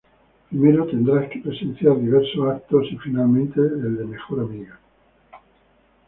[0.49, 4.79] Primero, tendrás que presenciar diversos eventos y finalmente el de Mejor Amiga.